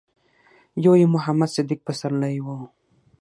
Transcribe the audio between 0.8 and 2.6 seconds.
يو يې محمد صديق پسرلی و.